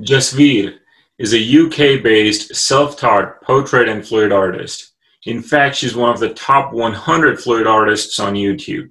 [0.00, 0.78] Jasveer
[1.18, 4.92] is a UK-based self-taught portrait and fluid artist.
[5.26, 8.90] In fact, she's one of the top 100 fluid artists on YouTube.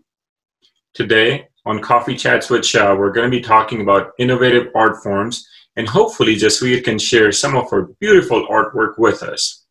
[0.94, 5.48] Today, on Coffee Chats with Shah, we're going to be talking about innovative art forms,
[5.78, 9.66] and hopefully Jasveer can share some of her beautiful artwork with us.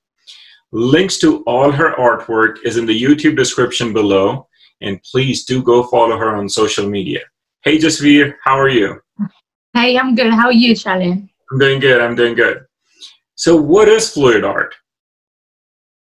[0.72, 4.48] Links to all her artwork is in the YouTube description below,
[4.80, 7.20] and please do go follow her on social media.
[7.62, 9.02] Hey Jasveer, how are you?
[9.76, 10.32] Hey, I'm good.
[10.32, 11.28] How are you, Shalin?
[11.52, 12.00] I'm doing good.
[12.00, 12.64] I'm doing good.
[13.34, 14.74] So, what is fluid art?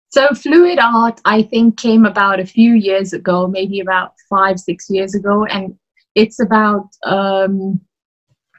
[0.10, 4.90] So, fluid art, I think, came about a few years ago, maybe about five, six
[4.90, 5.78] years ago, and
[6.16, 7.80] it's about um,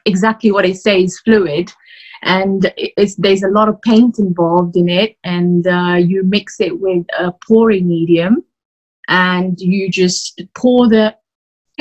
[0.05, 1.73] exactly what it says fluid.
[2.21, 6.79] And it's, there's a lot of paint involved in it, and uh, you mix it
[6.79, 8.45] with a pouring medium,
[9.09, 11.17] and you just pour the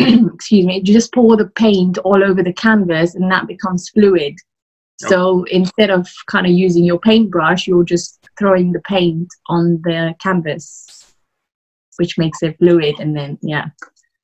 [0.35, 4.37] excuse me, you just pour the paint all over the canvas, and that becomes fluid.
[5.09, 10.15] So instead of kind of using your paintbrush, you're just throwing the paint on the
[10.21, 11.15] canvas,
[11.97, 12.97] which makes it fluid.
[13.01, 13.69] And then, yeah.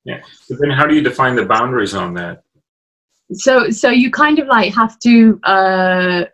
[0.05, 0.21] Yeah.
[0.45, 2.43] So then, how do you define the boundaries on that?
[3.33, 6.25] So, so you kind of like have to uh,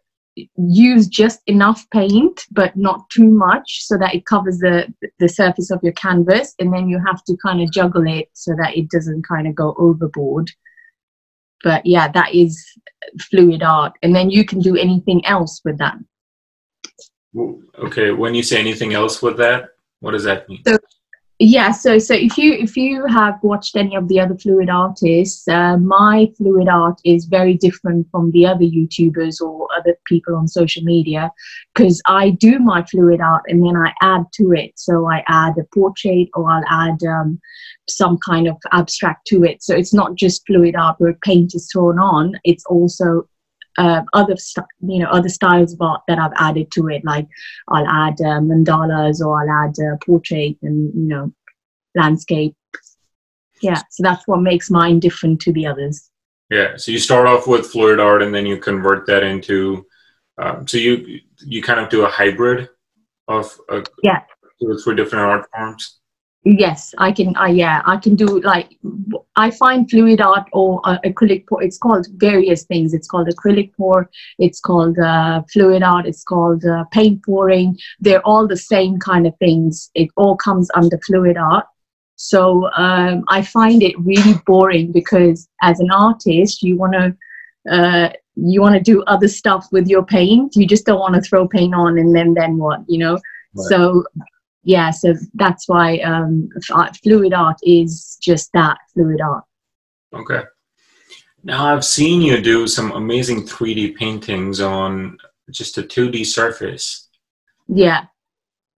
[0.58, 5.72] use just enough paint, but not too much, so that it covers the the surface
[5.72, 6.54] of your canvas.
[6.60, 9.56] And then you have to kind of juggle it so that it doesn't kind of
[9.56, 10.50] go overboard
[11.64, 12.64] but yeah that is
[13.30, 15.98] fluid art and then you can do anything else with that
[17.80, 19.70] okay when you say anything else with that
[20.02, 20.78] what does that mean so,
[21.46, 25.46] yeah so so if you if you have watched any of the other fluid artists
[25.50, 30.48] uh, my fluid art is very different from the other youtubers or other people on
[30.48, 31.30] social media
[31.76, 35.54] because i do my fluid art and then i add to it so i add
[35.58, 37.38] a portrait or i'll add um,
[37.90, 41.70] some kind of abstract to it so it's not just fluid art where paint is
[41.70, 43.28] thrown on it's also
[43.78, 47.04] uh, other st- you know other styles of art that I've added to it.
[47.04, 47.28] Like
[47.70, 51.34] I'll add uh, mandalas or I'll add uh, portrait and you know
[51.96, 52.56] landscape.
[53.62, 56.10] Yeah, so that's what makes mine different to the others.
[56.50, 59.86] Yeah, so you start off with fluid art and then you convert that into.
[60.38, 62.70] Um, so you you kind of do a hybrid
[63.28, 64.22] of uh, yeah
[64.84, 66.00] three different art forms
[66.46, 68.70] yes i can i yeah i can do like
[69.38, 73.72] i find fluid art or uh, acrylic pour it's called various things it's called acrylic
[73.78, 79.00] pour it's called uh, fluid art it's called uh, paint pouring they're all the same
[79.00, 81.66] kind of things it all comes under fluid art
[82.24, 87.16] so um, i find it really boring because as an artist you want to
[87.72, 91.22] uh, you want to do other stuff with your paint you just don't want to
[91.22, 93.18] throw paint on and then then what you know
[93.56, 93.66] Right.
[93.70, 94.04] So
[94.64, 96.50] yeah, so that's why um,
[97.04, 99.44] fluid art is just that fluid art.
[100.14, 100.44] Okay.
[101.44, 105.18] Now I've seen you do some amazing 3D paintings on
[105.52, 107.10] just a 2D surface.
[107.68, 108.06] Yeah.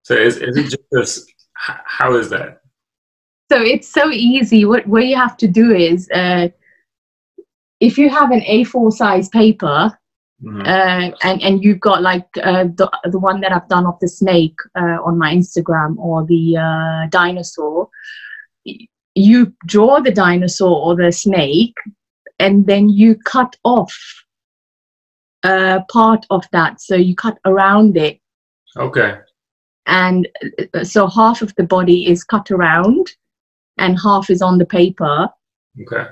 [0.02, 2.60] So is, is it just this, how is that?
[3.50, 4.64] So it's so easy.
[4.64, 6.48] What, what you have to do is, uh,
[7.80, 9.96] if you have an A4 size paper,
[10.44, 10.60] Mm-hmm.
[10.60, 14.08] Uh, and and you've got like uh, the the one that I've done of the
[14.08, 17.88] snake uh, on my Instagram or the uh, dinosaur.
[19.14, 21.76] You draw the dinosaur or the snake,
[22.38, 23.96] and then you cut off
[25.44, 26.80] uh, part of that.
[26.80, 28.20] So you cut around it.
[28.76, 29.18] Okay.
[29.86, 30.26] And
[30.82, 33.12] so half of the body is cut around,
[33.78, 35.28] and half is on the paper.
[35.82, 36.10] Okay.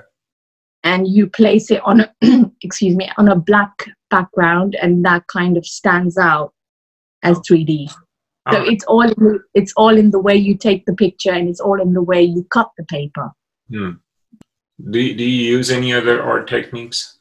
[0.83, 2.13] And you place it on a
[2.61, 6.53] excuse me on a black background and that kind of stands out
[7.23, 7.89] as 3D.
[8.51, 11.31] So uh, it's all in the, it's all in the way you take the picture
[11.31, 13.31] and it's all in the way you cut the paper.
[13.69, 13.91] Hmm.
[14.91, 17.19] Do, do you use any other art techniques?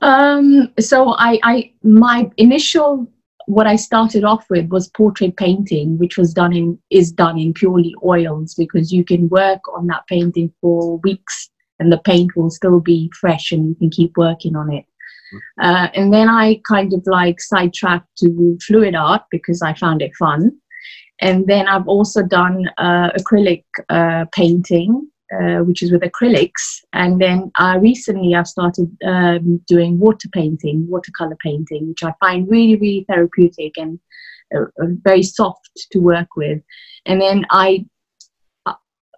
[0.00, 3.06] Um, so I, I my initial
[3.46, 7.52] what I started off with was portrait painting, which was done in is done in
[7.52, 12.50] purely oils because you can work on that painting for weeks and the paint will
[12.50, 14.84] still be fresh and you can keep working on it.
[15.60, 20.14] Uh, and then I kind of like sidetracked to fluid art because I found it
[20.16, 20.52] fun.
[21.20, 25.08] And then I've also done uh, acrylic uh, painting,
[25.40, 26.80] uh, which is with acrylics.
[26.92, 32.48] And then uh, recently I've started um, doing water painting, watercolor painting, which I find
[32.50, 33.98] really, really therapeutic and
[34.54, 36.60] uh, very soft to work with.
[37.06, 37.86] And then I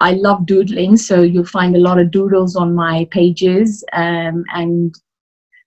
[0.00, 4.94] I love doodling, so you'll find a lot of doodles on my pages, um, and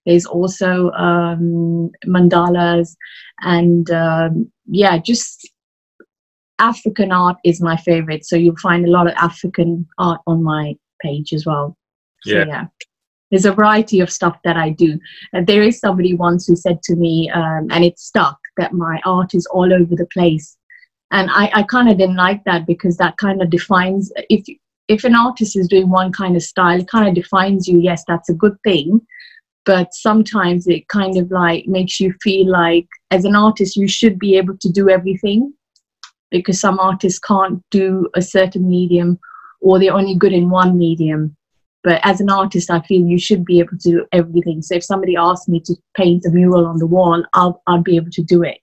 [0.05, 2.95] there's also um, mandalas
[3.41, 5.49] and um, yeah, just
[6.59, 8.25] African art is my favorite.
[8.25, 11.77] So you'll find a lot of African art on my page as well.
[12.24, 12.45] So, yeah.
[12.48, 12.65] yeah.
[13.31, 15.00] there's a variety of stuff that I do.
[15.33, 19.00] And there is somebody once who said to me, um, and it stuck, that my
[19.06, 20.57] art is all over the place.
[21.12, 24.45] And I, I kind of didn't like that because that kind of defines if
[24.88, 27.80] if an artist is doing one kind of style, it kind of defines you.
[27.80, 29.01] Yes, that's a good thing,
[29.65, 34.18] but sometimes it kind of like makes you feel like as an artist you should
[34.18, 35.54] be able to do everything
[36.31, 39.19] because some artists can't do a certain medium
[39.62, 41.35] or they're only good in one medium
[41.88, 44.62] but as an artist, I feel you should be able to do everything.
[44.62, 47.95] So if somebody asks me to paint a mural on the wall, I'll, I'll be
[47.95, 48.57] able to do it.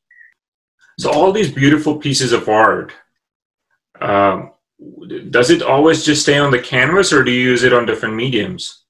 [0.98, 2.92] So all these beautiful pieces of art,
[4.02, 4.52] um,
[5.30, 8.14] does it always just stay on the canvas or do you use it on different
[8.14, 8.84] mediums?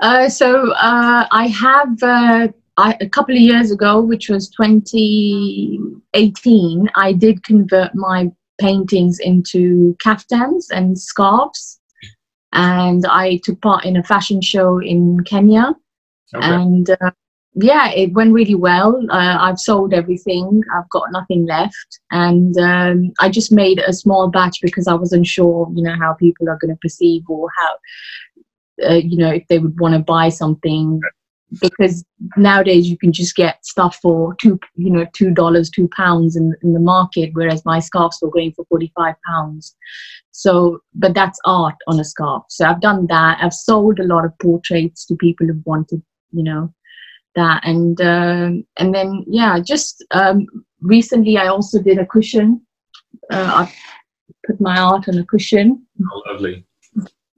[0.00, 6.90] Uh, so uh, I have uh, I, a couple of years ago, which was 2018,
[6.96, 11.80] I did convert my paintings into kaftans and scarves
[12.52, 15.74] and I took part in a fashion show in Kenya.
[16.34, 16.46] Okay.
[16.46, 17.10] And uh,
[17.54, 18.96] yeah, it went really well.
[19.10, 20.62] Uh, I've sold everything.
[20.74, 25.26] I've got nothing left, and um, I just made a small batch because I wasn't
[25.26, 29.46] sure, you know, how people are going to perceive or how, uh, you know, if
[29.48, 31.00] they would want to buy something
[31.60, 32.04] because
[32.36, 36.54] nowadays you can just get stuff for two you know two dollars two pounds in,
[36.62, 39.76] in the market whereas my scarves were going for 45 pounds.
[40.30, 42.44] So but that's art on a scarf.
[42.48, 43.38] So i've done that.
[43.42, 46.72] I've sold a lot of portraits to people who wanted you know
[47.34, 47.62] that.
[47.64, 50.46] And um, and then yeah just um,
[50.80, 52.60] recently i also did a cushion.
[53.30, 53.74] Uh, i
[54.46, 55.86] put my art on a cushion.
[56.12, 56.64] Oh, lovely.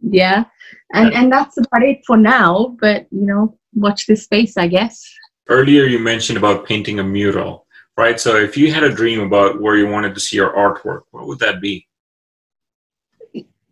[0.00, 0.44] Yeah.
[0.92, 5.04] And and that's about it for now but you know watch this space, I guess.
[5.48, 7.66] Earlier, you mentioned about painting a mural,
[7.96, 8.18] right?
[8.18, 11.26] So, if you had a dream about where you wanted to see your artwork, what
[11.26, 11.86] would that be?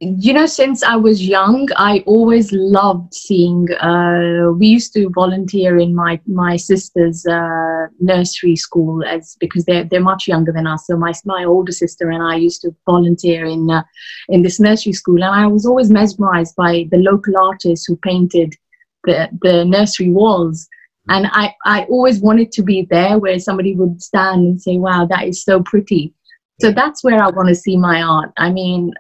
[0.03, 5.79] you know since i was young i always loved seeing uh, we used to volunteer
[5.79, 10.89] in my my sister's uh, nursery school as because they're they're much younger than us
[10.89, 13.83] so my my older sister and i used to volunteer in uh,
[14.29, 18.57] in this nursery school and i was always mesmerized by the local artists who painted
[19.05, 20.69] the, the nursery walls.
[21.09, 25.07] And I, I always wanted to be there where somebody would stand and say, wow,
[25.07, 26.15] that is so pretty.
[26.61, 28.33] So that's where I want to see my art.
[28.37, 28.93] I mean,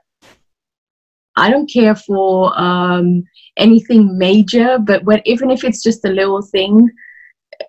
[1.37, 3.23] I don't care for um,
[3.57, 6.91] anything major, but when, even if it's just a little thing,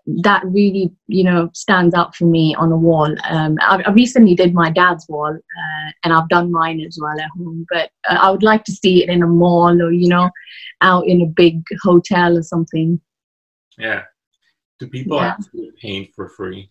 [0.05, 4.35] that really you know stands out for me on a wall um, I, I, recently
[4.35, 8.19] did my dad's wall uh, and i've done mine as well at home but uh,
[8.21, 10.29] i would like to see it in a mall or you know
[10.81, 12.99] out in a big hotel or something
[13.77, 14.03] yeah
[14.79, 15.35] do people yeah.
[15.37, 16.69] actually paint for free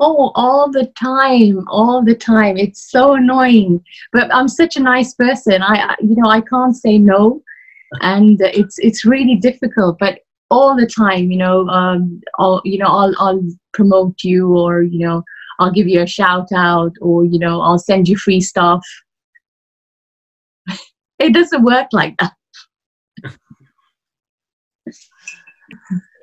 [0.00, 2.56] Oh, all the time, all the time.
[2.56, 3.82] It's so annoying.
[4.12, 5.62] But I'm such a nice person.
[5.62, 7.42] I, you know, I can't say no,
[8.00, 9.98] and it's it's really difficult.
[10.00, 10.18] But
[10.54, 13.42] all the time you know um I'll you know I'll I'll
[13.72, 15.22] promote you or you know
[15.58, 18.84] I'll give you a shout out or you know I'll send you free stuff.
[21.20, 22.32] It doesn't work like that.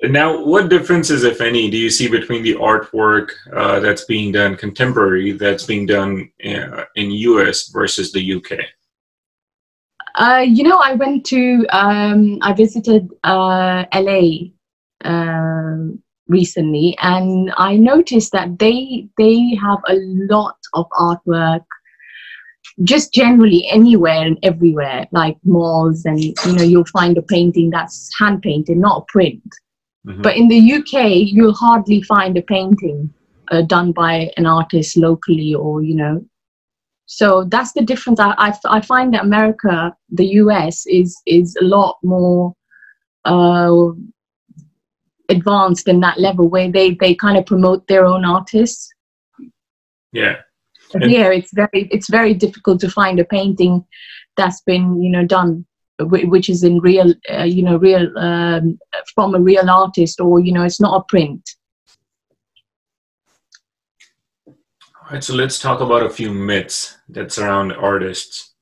[0.02, 4.56] Now what differences if any do you see between the artwork uh, that's being done
[4.56, 8.50] contemporary that's being done in, uh, in us versus the uk
[10.14, 14.50] uh, you know, I went to, um, I visited uh, LA
[15.04, 15.76] uh,
[16.28, 19.94] recently, and I noticed that they they have a
[20.30, 21.64] lot of artwork,
[22.82, 28.10] just generally anywhere and everywhere, like malls, and you know, you'll find a painting that's
[28.18, 29.42] hand painted, not a print.
[30.06, 30.22] Mm-hmm.
[30.22, 33.12] But in the UK, you'll hardly find a painting
[33.50, 36.24] uh, done by an artist locally, or you know,
[37.14, 38.18] so that's the difference.
[38.18, 42.54] I, I, I find that America, the US, is is a lot more
[43.26, 43.88] uh,
[45.28, 48.90] advanced in that level where they they kind of promote their own artists.
[50.12, 50.36] Yeah.
[50.94, 53.84] And here it's very it's very difficult to find a painting
[54.38, 55.66] that's been you know done
[56.00, 58.78] which is in real uh, you know real um,
[59.14, 61.56] from a real artist or you know it's not a print
[65.12, 68.54] All right, so let's talk about a few myths that surround artists.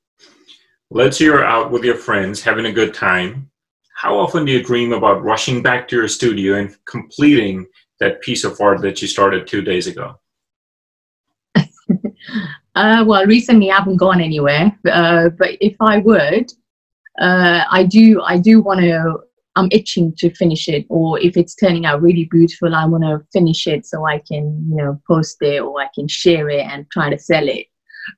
[0.89, 3.49] Let's say you're out with your friends having a good time.
[3.95, 7.67] How often do you dream about rushing back to your studio and completing
[8.01, 10.19] that piece of art that you started two days ago?
[11.55, 16.51] uh, well, recently I haven't gone anywhere, uh, but if I would,
[17.21, 18.21] uh, I do.
[18.23, 19.21] I do want to
[19.55, 23.25] I'm itching to finish it, or if it's turning out really beautiful, I want to
[23.33, 26.89] finish it so I can, you know, post it or I can share it and
[26.89, 27.67] try to sell it.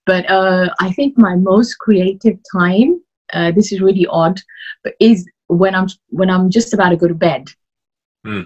[0.06, 3.02] But uh, I think my most creative time,
[3.34, 4.40] uh, this is really odd,
[4.84, 7.48] but is when I'm when I'm just about to go to bed,
[8.24, 8.44] Hmm.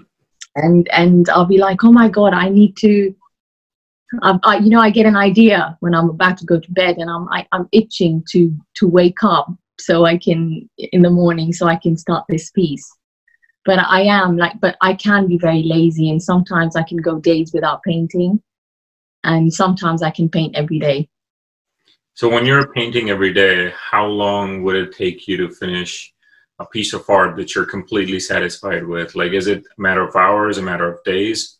[0.56, 3.14] and and I'll be like, oh my god, I need to.
[4.22, 6.96] I, I, you know, I get an idea when I'm about to go to bed,
[6.96, 9.48] and I'm I, I'm itching to to wake up
[9.80, 12.90] so I can in the morning so I can start this piece.
[13.64, 17.18] But I am like, but I can be very lazy, and sometimes I can go
[17.18, 18.42] days without painting,
[19.24, 21.08] and sometimes I can paint every day.
[22.14, 26.12] So when you're painting every day, how long would it take you to finish
[26.58, 29.14] a piece of art that you're completely satisfied with?
[29.14, 31.57] Like, is it a matter of hours, a matter of days?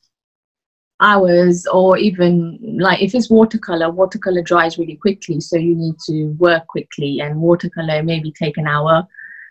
[1.01, 6.31] Hours or even like if it's watercolor watercolor dries really quickly so you need to
[6.39, 9.07] work quickly and watercolor maybe take an hour.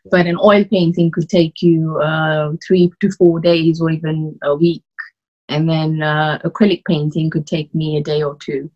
[0.09, 4.55] But an oil painting could take you uh, three to four days or even a
[4.55, 4.83] week.
[5.49, 8.71] And then uh, acrylic painting could take me a day or two.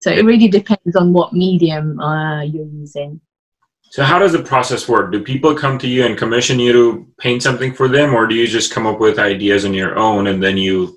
[0.00, 3.20] So it really depends on what medium uh, you're using.
[3.90, 5.10] So how does the process work?
[5.12, 8.34] Do people come to you and commission you to paint something for them, or do
[8.34, 10.96] you just come up with ideas on your own and then you,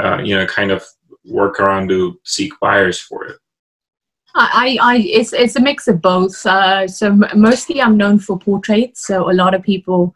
[0.00, 0.84] uh, you know, kind of
[1.24, 3.36] work around to seek buyers for it?
[4.34, 6.46] I, I, it's it's a mix of both.
[6.46, 9.06] Uh, so mostly I'm known for portraits.
[9.06, 10.14] So a lot of people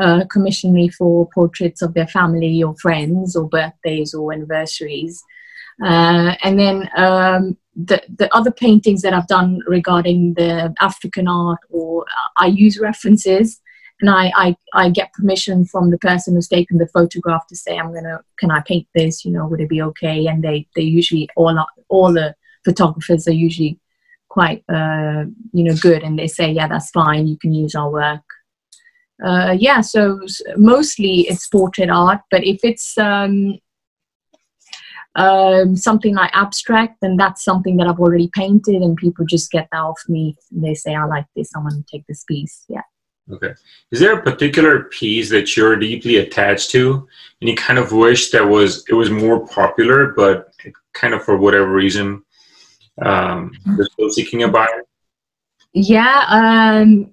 [0.00, 5.22] uh, commission me for portraits of their family or friends or birthdays or anniversaries.
[5.82, 11.60] Uh, and then um, the the other paintings that I've done regarding the African art,
[11.70, 12.04] or
[12.36, 13.60] I use references,
[14.02, 17.78] and I, I I get permission from the person who's taken the photograph to say
[17.78, 19.24] I'm gonna can I paint this?
[19.24, 20.26] You know, would it be okay?
[20.26, 23.78] And they they usually all all the photographers are usually
[24.28, 26.02] quite uh, you know good.
[26.02, 27.28] And they say yeah that's fine.
[27.28, 28.24] You can use our work.
[29.24, 30.20] Uh, yeah so
[30.56, 32.22] mostly it's portrait art.
[32.30, 33.58] But if it's um,
[35.14, 39.68] um, something like abstract then that's something that i've already painted and people just get
[39.70, 40.36] that off me.
[40.50, 41.54] They say i like this.
[41.54, 42.64] I want to take this piece.
[42.68, 42.82] Yeah
[43.30, 43.54] Okay.
[43.92, 47.06] Is there a particular piece that you're deeply attached to,
[47.40, 51.24] and you kind of wish that was it was more popular, but it kind of
[51.24, 52.22] for whatever reason,
[53.00, 54.84] um, you're still seeking a buyer?
[55.72, 57.12] Yeah, um,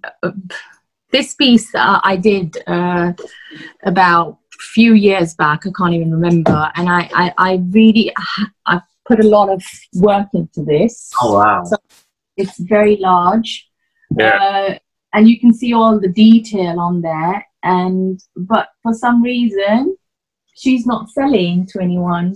[1.11, 3.13] this piece uh, I did uh,
[3.83, 5.65] about a few years back.
[5.67, 8.11] I can't even remember, and I, I, I really,
[8.65, 9.63] I put a lot of
[9.95, 11.11] work into this.
[11.21, 11.63] Oh wow!
[11.65, 11.77] So-
[12.35, 13.69] It's very large,
[14.17, 14.37] Yeah.
[14.43, 14.79] uh,
[15.13, 17.45] and you can see all the detail on there.
[17.63, 19.97] And but for some reason,
[20.55, 22.35] she's not selling to anyone.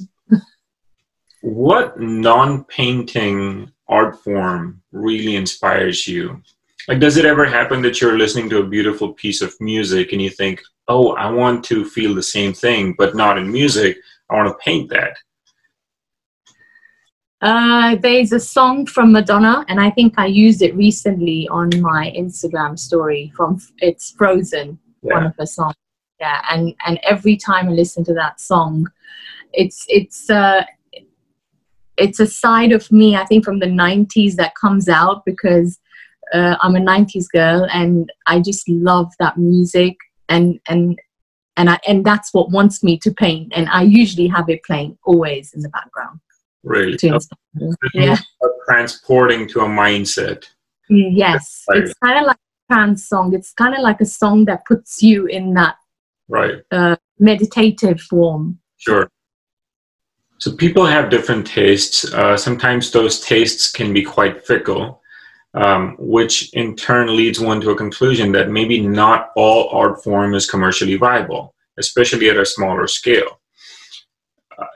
[1.42, 6.42] What non-painting art form really inspires you?
[6.88, 10.22] Like, does it ever happen that you're listening to a beautiful piece of music and
[10.22, 13.98] you think, "Oh, I want to feel the same thing, but not in music.
[14.30, 15.18] I want to paint that."
[17.44, 22.14] Uh, there's a song from Madonna, and I think I used it recently on my
[22.18, 23.34] Instagram story.
[23.36, 25.76] From it's Frozen, one of her songs.
[26.22, 28.88] Yeah, and and every time I listen to that song,
[29.52, 30.64] it's it's uh,
[31.98, 35.82] it's a side of me I think from the '90s that comes out because
[36.34, 39.98] uh, I'm a '90s girl, and I just love that music,
[40.30, 40.98] and and
[41.58, 44.98] and I, and that's what wants me to paint, and I usually have it playing
[45.04, 46.22] always in the background
[46.64, 47.38] Really, to inspire.
[47.94, 48.18] Yeah.
[48.68, 50.46] Transporting to a mindset.
[50.90, 51.80] Yes, Right.
[51.84, 53.34] it's kind of like a trance song.
[53.34, 55.76] It's kind of like a song that puts you in that
[56.30, 56.62] Right.
[56.72, 58.60] uh, meditative form.
[58.78, 59.10] Sure.
[60.40, 62.12] So people have different tastes.
[62.14, 65.02] Uh, sometimes those tastes can be quite fickle,
[65.54, 70.34] um, which in turn leads one to a conclusion that maybe not all art form
[70.34, 73.40] is commercially viable, especially at a smaller scale.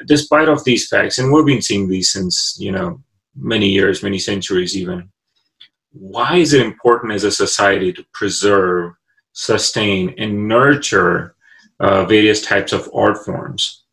[0.06, 3.02] Despite of these facts, and we've been seeing these since you know
[3.36, 5.10] many years, many centuries, even.
[5.92, 8.94] Why is it important as a society to preserve,
[9.34, 11.36] sustain, and nurture
[11.80, 13.84] uh, various types of art forms?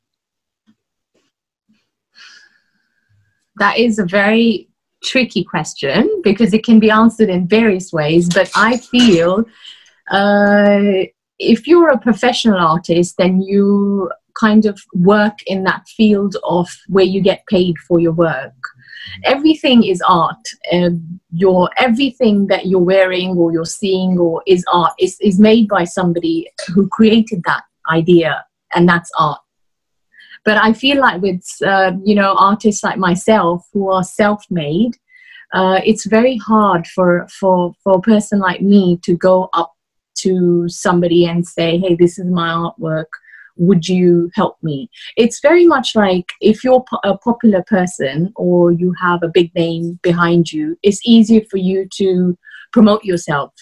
[3.56, 4.68] That is a very
[5.02, 8.28] tricky question because it can be answered in various ways.
[8.28, 9.44] But I feel
[10.10, 11.06] uh,
[11.38, 17.04] if you're a professional artist, then you kind of work in that field of where
[17.04, 18.52] you get paid for your work.
[19.24, 20.46] Everything is art.
[20.72, 25.68] Um, your everything that you're wearing or you're seeing or is art is, is made
[25.68, 29.40] by somebody who created that idea, and that's art
[30.44, 34.96] but I feel like with uh, you know artists like myself who are self-made,
[35.54, 39.72] uh, it's very hard for for for a person like me to go up
[40.18, 43.06] to somebody and say, "Hey, this is my artwork.
[43.56, 48.94] Would you help me?" It's very much like if you're a popular person or you
[49.00, 52.36] have a big name behind you, it's easier for you to
[52.72, 53.52] promote yourself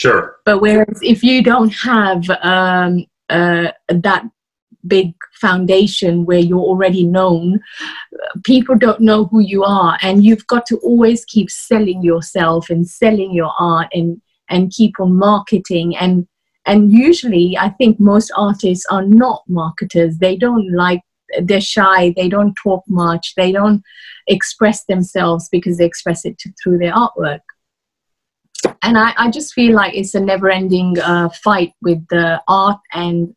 [0.00, 0.36] Sure.
[0.46, 4.24] But whereas if you don't have um, uh, that
[4.86, 7.60] big foundation where you're already known,
[8.44, 12.88] people don't know who you are, and you've got to always keep selling yourself and
[12.88, 16.26] selling your art and and keep on marketing and
[16.66, 20.18] and usually i think most artists are not marketers.
[20.18, 21.02] They don't like
[21.42, 22.12] they're shy.
[22.16, 23.34] They don't talk much.
[23.36, 23.82] They don't
[24.26, 27.40] express themselves because they express it to, through their artwork.
[28.82, 32.80] And I, I just feel like it's a never ending uh, fight with the art
[32.92, 33.34] and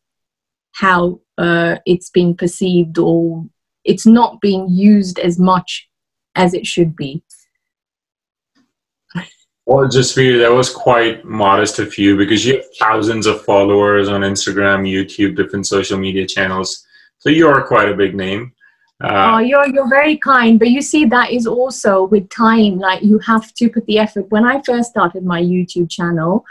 [0.72, 3.44] how uh, it's being perceived or
[3.84, 5.88] it's not being used as much
[6.34, 7.22] as it should be.
[9.66, 13.42] Well, just for you, that was quite modest of you because you have thousands of
[13.44, 16.86] followers on Instagram, YouTube, different social media channels.
[17.18, 18.52] So you are quite a big name.
[19.02, 22.78] Uh, oh, you're you're very kind, but you see that is also with time.
[22.78, 24.30] Like you have to put the effort.
[24.30, 26.44] When I first started my YouTube channel,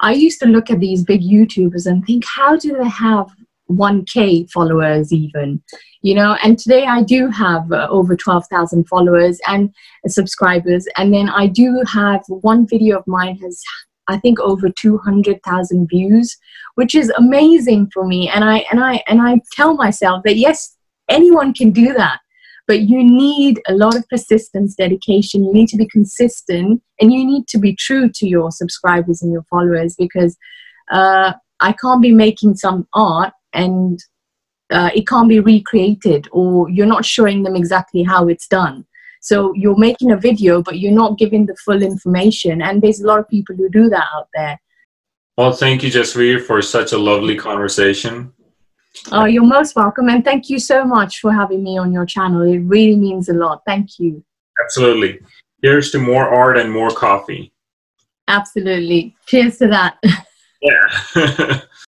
[0.00, 3.30] I used to look at these big YouTubers and think, how do they have
[3.70, 5.62] 1k followers even
[6.02, 9.70] you know and today i do have uh, over 12000 followers and
[10.04, 10.86] uh, subscribers.
[10.96, 13.62] And then i do have one video of mine has
[14.08, 16.36] i think over 200000 views
[16.74, 18.28] which is amazing for me.
[18.28, 20.76] And i and i and i tell myself that yes
[21.08, 22.20] anyone can do that
[22.68, 25.42] but you need a lot of persistence dedication.
[25.42, 29.32] You need to be consistent and you need to be true to your subscribers and
[29.32, 30.36] your followers because
[30.92, 33.98] uh, i can't be making some art and
[34.70, 38.84] uh, it can't be recreated or you're not showing them exactly how it's done.
[39.20, 43.06] So you're making a video but you're not giving the full information and there's a
[43.06, 44.60] lot of people who do that out there.
[45.36, 48.32] Well thank you jasveer for such a lovely conversation.
[49.10, 52.42] Oh you're most welcome and thank you so much for having me on your channel.
[52.42, 53.62] It really means a lot.
[53.66, 54.22] Thank you.
[54.62, 55.20] Absolutely.
[55.62, 57.52] Here's to more art and more coffee.
[58.28, 59.16] Absolutely.
[59.26, 59.98] Cheers to that.
[60.60, 61.60] Yeah